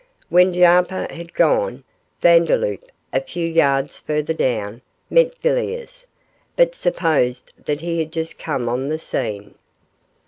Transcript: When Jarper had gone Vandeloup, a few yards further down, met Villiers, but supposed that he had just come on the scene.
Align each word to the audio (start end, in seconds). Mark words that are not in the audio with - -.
When 0.29 0.51
Jarper 0.51 1.11
had 1.11 1.35
gone 1.35 1.83
Vandeloup, 2.21 2.89
a 3.13 3.21
few 3.21 3.47
yards 3.47 3.99
further 3.99 4.33
down, 4.33 4.81
met 5.11 5.37
Villiers, 5.41 6.07
but 6.55 6.73
supposed 6.73 7.53
that 7.67 7.81
he 7.81 7.99
had 7.99 8.11
just 8.11 8.39
come 8.39 8.67
on 8.67 8.89
the 8.89 8.97
scene. 8.97 9.53